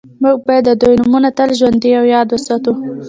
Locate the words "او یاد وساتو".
1.99-2.71